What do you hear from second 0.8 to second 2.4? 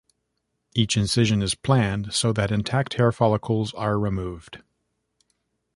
incision is planned so